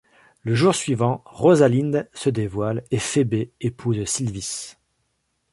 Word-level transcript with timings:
Le 0.43 0.55
jour 0.55 0.73
suivant, 0.73 1.21
Rosalinde 1.27 2.09
se 2.15 2.31
dévoile, 2.31 2.83
et 2.89 2.97
Phébé 2.97 3.51
épouse 3.59 4.03
Silvis. 4.05 4.73